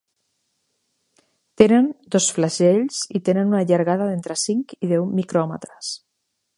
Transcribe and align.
Tenen 1.63 1.91
dos 2.15 2.29
flagels 2.37 2.97
i 3.21 3.23
tenen 3.31 3.53
una 3.55 3.63
llargada 3.73 4.11
d'entre 4.13 4.41
cinc 4.49 4.77
i 4.85 4.95
deu 4.95 5.09
micròmetres. 5.23 5.97